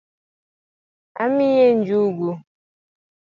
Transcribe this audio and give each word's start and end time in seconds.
Amiyie 1.23 1.67
njugu? 1.79 2.29